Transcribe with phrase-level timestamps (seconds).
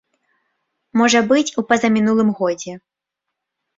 [1.01, 2.73] Можа быць, у пазамінулым годзе.